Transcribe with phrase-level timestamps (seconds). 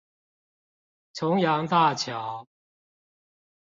[1.13, 2.47] 重陽大橋